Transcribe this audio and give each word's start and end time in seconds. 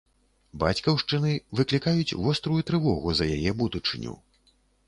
Бацькаўшчыны 0.63 1.33
выклікаюць 1.59 2.17
вострую 2.23 2.57
трывогу 2.71 3.09
за 3.21 3.29
яе 3.37 3.51
будучыню. 3.61 4.19